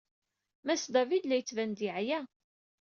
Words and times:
Mass 0.65 0.83
David 0.95 1.21
la 1.25 1.35
yettban-d 1.37 1.79
yeɛya. 1.85 2.19